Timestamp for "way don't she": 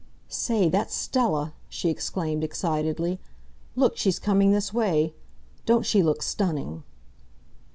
4.73-6.01